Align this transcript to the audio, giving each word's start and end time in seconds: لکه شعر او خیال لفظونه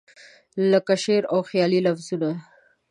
لکه 0.71 0.93
شعر 1.03 1.23
او 1.33 1.39
خیال 1.49 1.73
لفظونه 1.85 2.31